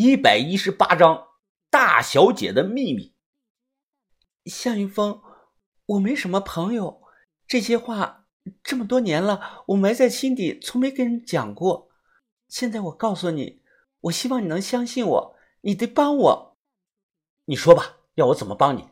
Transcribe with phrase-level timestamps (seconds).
[0.00, 1.26] 一百一十八章
[1.70, 3.16] 大小姐的秘密。
[4.44, 5.20] 向云峰，
[5.86, 7.02] 我没什么朋友，
[7.48, 8.28] 这些话
[8.62, 11.90] 这么多年了，我埋在心底，从没跟人讲过。
[12.46, 13.60] 现在我告诉你，
[14.02, 16.56] 我希望你能相信我，你得帮我。
[17.46, 18.90] 你说吧，要我怎么帮你？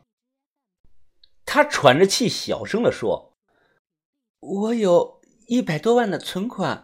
[1.45, 3.37] 他喘着气，小声的说
[4.41, 6.83] ：“我有一百多万的存款，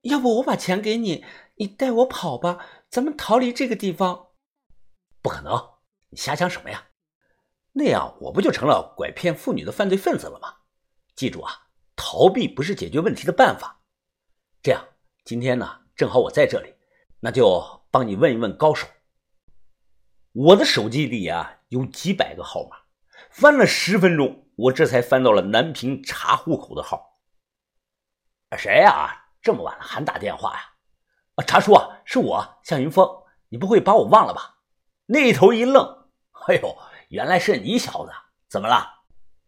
[0.00, 1.24] 要不我把钱给你，
[1.60, 4.28] 你带我跑吧，咱们逃离这个地方。”
[5.20, 5.74] 不可能，
[6.08, 6.86] 你瞎想什么呀？
[7.72, 10.56] 那样我不就成了拐骗妇女的犯罪分子了吗？
[11.14, 13.82] 记住啊，逃避不是解决问题的办法。
[14.62, 14.82] 这样，
[15.22, 16.74] 今天呢，正好我在这里，
[17.20, 18.88] 那就帮你问一问高手。
[20.32, 22.78] 我的手机里啊，有几百个号码。
[23.30, 27.20] 翻了十分钟，我这才翻到了南平查户口的号。
[28.56, 29.26] 谁呀？
[29.42, 30.69] 这么晚了还打电话呀？
[31.46, 33.08] 查叔啊，是我向云峰，
[33.48, 34.56] 你不会把我忘了吧？
[35.06, 36.08] 那头一愣，
[36.46, 36.76] 哎呦，
[37.08, 38.12] 原来是你小子，
[38.48, 38.86] 怎么了？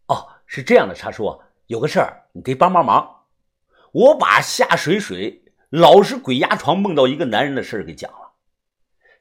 [0.07, 3.27] 哦，是这样的，查叔，有个事儿你得帮帮忙。
[3.93, 8.33] 我把夏水水老是鬼压床梦到一个男人的事给讲了。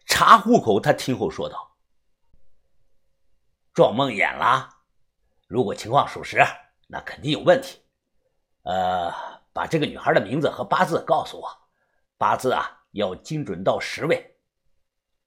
[0.05, 1.75] 查户口，他听后说道。
[3.73, 4.69] 撞梦魇了，
[5.47, 6.43] 如果情况属实，
[6.87, 7.81] 那肯定有问题。
[8.63, 9.13] 呃，
[9.53, 11.60] 把这个女孩的名字和八字告诉我，
[12.21, 14.35] 八字啊要精准到十位。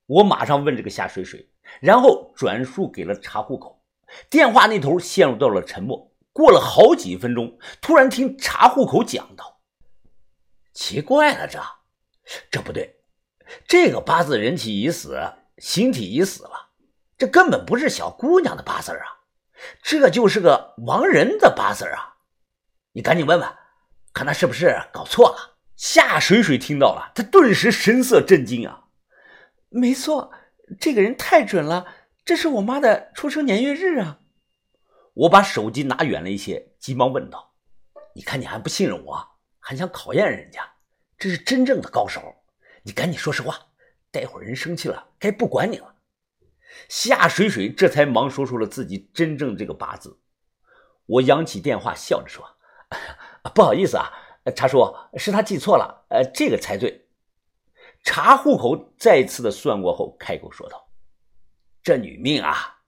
[0.06, 3.82] 我马上问这个夏水水，然后转述给了查户口。
[4.30, 6.12] 电话那头陷入到了沉默。
[6.32, 9.60] 过了好几分钟，突然听查户口讲道
[10.72, 11.60] ：“奇怪了，这
[12.48, 13.00] 这不对，
[13.66, 15.20] 这个八字人体已死，
[15.58, 16.70] 形体已死了。”
[17.18, 19.06] 这根本不是小姑娘的八字啊，
[19.82, 22.18] 这就是个亡人的八字啊！
[22.92, 23.48] 你赶紧问问，
[24.12, 25.53] 看他是不是搞错了。
[25.76, 28.84] 夏水水听到了，他顿时神色震惊啊！
[29.68, 30.32] 没错，
[30.78, 31.86] 这个人太准了，
[32.24, 34.20] 这是我妈的出生年月日啊！
[35.14, 37.54] 我把手机拿远了一些，急忙问道
[38.14, 40.60] ：“你看你还不信任我，还想考验人家？
[41.18, 42.20] 这是真正的高手，
[42.82, 43.58] 你赶紧说实话，
[44.10, 45.94] 待会儿人生气了，该不管你了。”
[46.88, 50.18] 夏水水这才忙说出了自己真正这个八字。
[51.06, 52.44] 我扬起电话，笑着说
[53.54, 54.10] ：“不好意思啊，
[54.52, 57.08] 查叔，是他记错了，呃，这个才对。”
[58.04, 60.88] 查户口再次的算过后，开口说道
[61.82, 62.82] ：“这女命啊，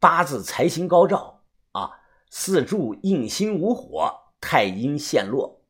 [0.00, 1.42] 八字财星高照
[1.72, 1.90] 啊，
[2.30, 5.62] 四柱印星无火，太阴陷落。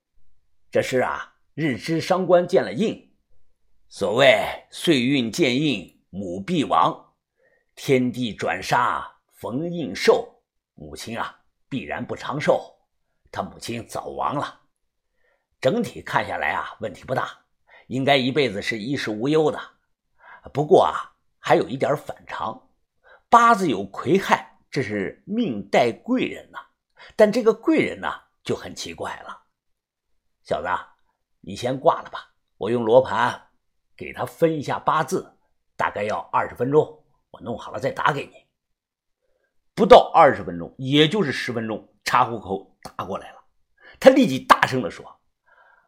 [0.71, 3.13] 这是啊，日支伤官见了印，
[3.89, 7.15] 所谓岁运见印，母必亡。”
[7.75, 10.43] 天地转杀，逢印寿，
[10.75, 12.75] 母亲啊必然不长寿。
[13.31, 14.61] 他母亲早亡了，
[15.67, 17.29] 整体看下来啊问题不大，
[17.89, 19.61] 应该一辈子是衣食无忧的。
[20.53, 20.95] 不过啊
[21.41, 22.69] 还有一点反常，
[23.29, 26.61] 八字有癸亥，这是命带贵人呐。
[27.17, 28.09] 但这个贵人呢
[28.45, 29.43] 就很奇怪了。
[30.45, 30.69] 小子，
[31.41, 33.49] 你先挂了吧，我用罗盘
[33.97, 35.37] 给他分一下八字，
[35.77, 37.05] 大概要二十分钟。
[37.33, 38.47] 我弄好了再打给你。
[39.75, 43.43] 不到二十分钟，也就是十分钟，查户口打过来了。
[43.99, 45.05] 他立即大声地说：“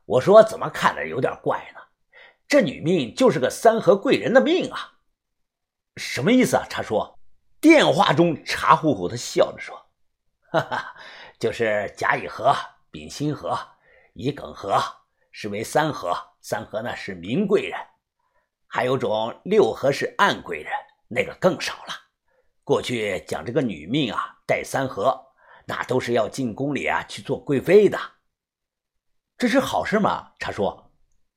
[0.09, 1.81] 我说怎么看着有点怪呢？
[2.49, 4.95] 这女命就是个三合贵人的命啊！
[5.97, 7.19] 什么意思啊？”查叔，
[7.61, 9.77] 电话中查户口他笑着说
[10.51, 10.97] ：“哈哈，
[11.39, 12.57] 就是甲乙合、
[12.91, 13.55] 丙辛合、
[14.15, 14.83] 乙庚合，
[15.31, 16.17] 是为三合。
[16.41, 17.79] 三合呢是明贵人，
[18.67, 20.73] 还有种六合是暗贵人。”
[21.07, 21.93] 那个更少了。
[22.65, 25.23] 过去讲这个女命啊，带三合，
[25.67, 27.99] 那都是要进宫里啊去做贵妃的。
[29.39, 30.33] 这是好事吗？
[30.41, 30.91] 查叔，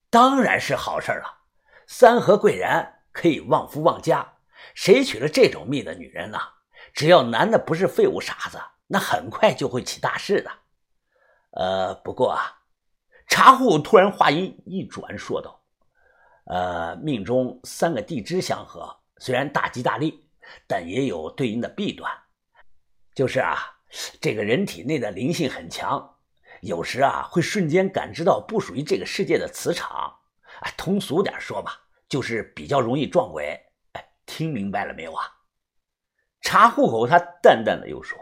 [0.10, 1.44] 当然是好事了。
[1.86, 4.38] 三合贵人可以旺夫旺家，
[4.74, 6.40] 谁娶了这种命的女人呢？
[6.94, 10.52] 只要男的不是废物傻子，那很快就会起大事的。
[11.52, 12.64] 呃，不过啊，
[13.28, 15.62] 茶户突然话音一转，说道
[16.50, 20.28] ：“呃，命中三个地支相合。”虽然大吉大利，
[20.66, 22.12] 但也有对应的弊端，
[23.14, 23.60] 就是啊，
[24.20, 26.11] 这个人体内的灵性很强，
[26.62, 30.16] 有时啊会瞬间感知到不属于这个世界的磁场。
[30.62, 33.60] 哎，通俗点说吧，就是比较容易撞鬼。
[33.94, 35.26] 哎，听明白了没有啊？
[36.42, 38.18] 查户口，他淡淡的又说：“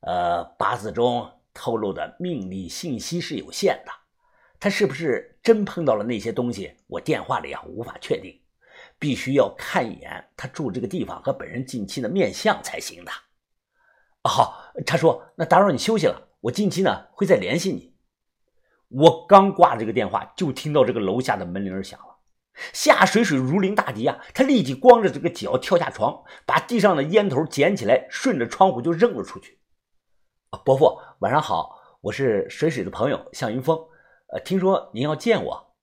[0.00, 3.92] 呃，八字中透露的命理信息是有限的，
[4.60, 6.76] 他是不是真碰到了那些东西？
[6.86, 8.38] 我电话里啊无法确定。”
[8.98, 13.12] 必须要看一眼他住这个地方和本人近期的面相才行的。
[14.22, 17.96] 好，查叔，那打扰你休息了，我近期呢会再联系你。
[18.88, 22.18] 我刚挂了这个电话，就听到这个楼下的门铃响了。
[22.72, 24.18] 夏水水如临大敌啊！
[24.32, 29.60] 他立即光着这个脚跳下床，把地上的烟头捡起来，顺着窗户就扔了出去。
[30.64, 33.76] 伯父，晚上好，我是水水的朋友向云峰。
[34.28, 35.74] 呃，听说您要见我。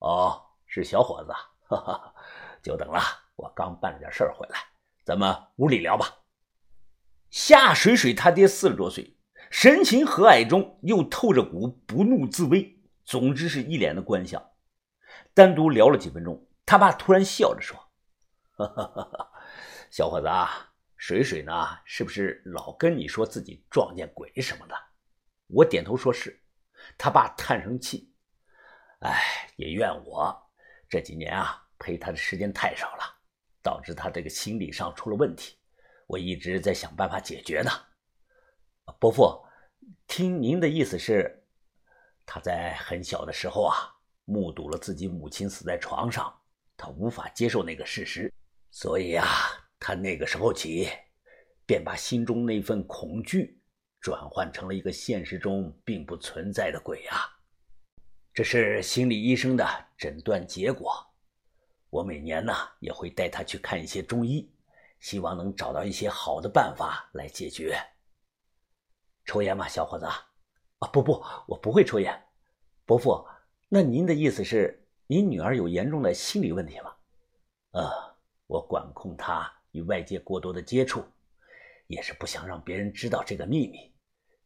[0.00, 1.32] 哦，是小伙子，
[1.68, 2.14] 哈哈，
[2.60, 3.00] 久等了。
[3.36, 4.58] 我刚办了点事儿回来，
[5.04, 6.06] 咱们屋里聊吧。
[7.30, 9.15] 夏水水他爹四十多岁，
[9.58, 14.50] 神情和蔼中又透着股不怒自威，总之是一脸的官相。
[15.32, 17.74] 单独聊了几分钟，他爸突然笑着说
[18.52, 19.32] ：“哈哈哈哈
[19.90, 21.52] 小伙子啊，水水呢？
[21.86, 24.74] 是不是老跟你说自己撞见鬼什么的？”
[25.48, 26.38] 我点头说是。
[26.98, 28.12] 他爸叹声气
[29.00, 30.36] ：“哎，也怨我
[30.86, 33.04] 这几年啊陪他的时间太少了，
[33.62, 35.56] 导致他这个心理上出了问题。
[36.06, 37.70] 我一直在想办法解决呢。”
[39.00, 39.44] 伯父，
[40.06, 41.44] 听您的意思是，
[42.24, 43.92] 他在很小的时候啊。
[44.28, 46.36] 目睹了自己母亲死在床上，
[46.76, 48.34] 他无法接受那个事实，
[48.72, 49.24] 所以啊，
[49.78, 50.88] 他那个时候起，
[51.64, 53.62] 便把心中那份恐惧
[54.00, 57.38] 转换成了一个现实中并不存在的鬼啊。
[58.34, 59.64] 这是心理医生的
[59.96, 60.92] 诊断结果。
[61.88, 64.52] 我每年呢也会带他去看一些中医，
[64.98, 67.80] 希望能找到一些好的办法来解决。
[69.26, 70.06] 抽烟吗，小伙子？
[70.06, 72.24] 啊，不不，我不会抽烟，
[72.84, 73.26] 伯父。
[73.68, 76.94] 那您的意思是，您女儿有严重的心理问题吗？
[77.72, 77.90] 呃，
[78.46, 81.04] 我管控她与外界过多的接触，
[81.88, 83.92] 也是不想让别人知道这个秘密。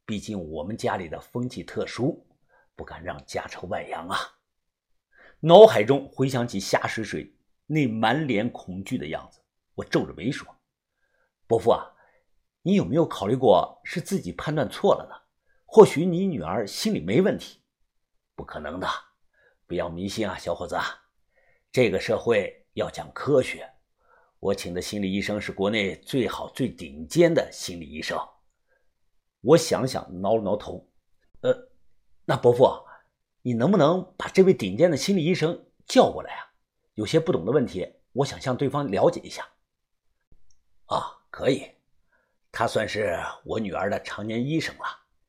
[0.06, 2.27] 毕竟我们家里的风气特殊，
[2.75, 4.19] 不敢让家丑外扬啊。
[5.41, 7.35] 脑海中回想起夏水水
[7.67, 9.41] 那满脸恐惧的样子，
[9.75, 10.49] 我皱着眉说
[11.47, 11.87] ：“伯父啊，
[12.62, 15.14] 你有没有考虑过是自己判断错了呢？
[15.66, 17.60] 或许你女儿心里没问题。”
[18.34, 18.88] 不可能的。
[19.66, 20.76] 不要迷信啊，小伙子！
[21.70, 23.70] 这个社会要讲科学。
[24.40, 28.18] 我请的心理医生是国内最好、最顶尖的心理医生。
[29.42, 30.90] 我想想，挠了挠头。
[31.42, 31.54] 呃，
[32.24, 32.68] 那伯父，
[33.42, 36.52] 你能不能把这位顶尖的心理医生叫过来啊？
[36.94, 39.46] 有些不懂的问题，我想向对方了解一下。
[40.86, 41.70] 啊，可以。
[42.52, 44.85] 他算是我女儿的常年医生了，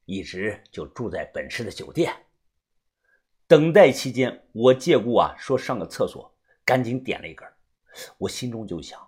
[0.06, 2.14] 一直就住在本市的酒店。
[3.48, 6.34] 等待期间，我借故啊说上个厕所，
[6.64, 7.48] 赶紧点了一根。
[8.18, 9.00] 我心中就想：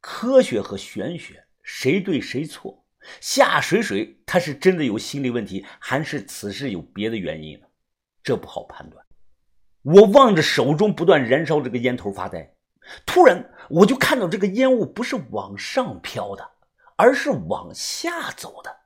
[0.00, 2.84] 科学和玄学，谁对谁错？
[3.20, 7.66] 夏水水他是真的有心理问题，还是此事有别的原因呢？
[8.22, 9.04] 这不好判断。
[9.82, 12.54] 我望着手中不断燃烧这个烟头发呆，
[13.06, 16.50] 突然我就看到这个烟雾不是往上飘的，
[17.00, 18.79] 而是往下走的。